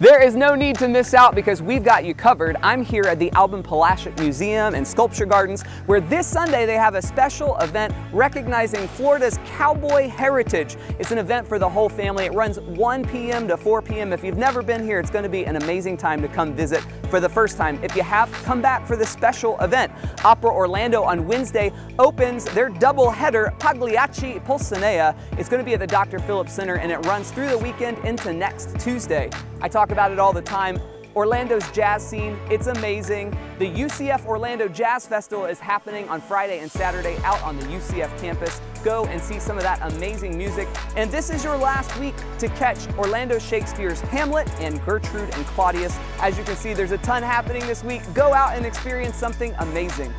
There 0.00 0.22
is 0.22 0.34
no 0.34 0.54
need 0.54 0.76
to 0.76 0.88
miss 0.88 1.12
out 1.12 1.34
because 1.34 1.60
we've 1.60 1.84
got 1.84 2.06
you 2.06 2.14
covered. 2.14 2.56
I'm 2.62 2.82
here 2.82 3.04
at 3.04 3.18
the 3.18 3.30
Albin 3.32 3.62
Polasek 3.62 4.18
Museum 4.18 4.74
and 4.74 4.88
Sculpture 4.88 5.26
Gardens, 5.26 5.60
where 5.84 6.00
this 6.00 6.26
Sunday 6.26 6.64
they 6.64 6.76
have 6.76 6.94
a 6.94 7.02
special 7.02 7.54
event 7.58 7.92
recognizing 8.10 8.88
Florida's 8.88 9.38
cowboy 9.44 10.08
heritage. 10.08 10.78
It's 10.98 11.10
an 11.10 11.18
event 11.18 11.46
for 11.46 11.58
the 11.58 11.68
whole 11.68 11.90
family. 11.90 12.24
It 12.24 12.32
runs 12.32 12.58
1 12.60 13.08
p.m. 13.08 13.46
to 13.48 13.58
4 13.58 13.82
p.m. 13.82 14.14
If 14.14 14.24
you've 14.24 14.38
never 14.38 14.62
been 14.62 14.82
here, 14.82 15.00
it's 15.00 15.10
going 15.10 15.24
to 15.24 15.28
be 15.28 15.44
an 15.44 15.56
amazing 15.56 15.98
time 15.98 16.22
to 16.22 16.28
come 16.28 16.54
visit 16.54 16.82
for 17.10 17.20
the 17.20 17.28
first 17.28 17.58
time. 17.58 17.78
If 17.82 17.94
you 17.94 18.02
have, 18.02 18.32
come 18.44 18.62
back 18.62 18.86
for 18.86 18.96
this 18.96 19.10
special 19.10 19.60
event. 19.60 19.92
Opera 20.24 20.50
Orlando 20.50 21.02
on 21.02 21.26
Wednesday 21.26 21.72
opens 21.98 22.46
their 22.46 22.70
double 22.70 23.10
header, 23.10 23.52
Pagliacci 23.58 24.40
Pulcinella. 24.46 25.14
It's 25.36 25.50
going 25.50 25.60
to 25.60 25.66
be 25.66 25.74
at 25.74 25.80
the 25.80 25.86
Dr. 25.86 26.20
Phillips 26.20 26.54
Center 26.54 26.76
and 26.76 26.90
it 26.90 27.04
runs 27.04 27.30
through 27.32 27.50
the 27.50 27.58
weekend 27.58 27.98
into 28.06 28.32
next 28.32 28.80
Tuesday. 28.80 29.28
I 29.62 29.68
talk 29.90 29.92
about 29.92 30.12
it 30.12 30.18
all 30.20 30.32
the 30.32 30.42
time. 30.42 30.80
Orlando's 31.16 31.68
jazz 31.72 32.06
scene, 32.06 32.38
it's 32.48 32.68
amazing. 32.68 33.36
The 33.58 33.66
UCF 33.66 34.24
Orlando 34.24 34.68
Jazz 34.68 35.04
Festival 35.04 35.46
is 35.46 35.58
happening 35.58 36.08
on 36.08 36.20
Friday 36.20 36.60
and 36.60 36.70
Saturday 36.70 37.16
out 37.24 37.42
on 37.42 37.58
the 37.58 37.66
UCF 37.66 38.16
campus. 38.20 38.60
Go 38.84 39.04
and 39.06 39.20
see 39.20 39.40
some 39.40 39.56
of 39.56 39.64
that 39.64 39.80
amazing 39.94 40.38
music. 40.38 40.68
And 40.94 41.10
this 41.10 41.28
is 41.30 41.42
your 41.42 41.56
last 41.56 41.98
week 41.98 42.14
to 42.38 42.48
catch 42.50 42.86
Orlando 42.96 43.40
Shakespeare's 43.40 44.00
Hamlet 44.02 44.48
and 44.60 44.80
Gertrude 44.84 45.34
and 45.34 45.44
Claudius. 45.46 45.98
As 46.20 46.38
you 46.38 46.44
can 46.44 46.54
see, 46.54 46.72
there's 46.74 46.92
a 46.92 46.98
ton 46.98 47.24
happening 47.24 47.66
this 47.66 47.82
week. 47.82 48.02
Go 48.14 48.32
out 48.32 48.56
and 48.56 48.64
experience 48.64 49.16
something 49.16 49.52
amazing. 49.58 50.14